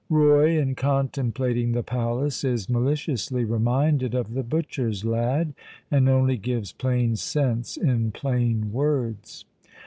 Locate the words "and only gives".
5.91-6.71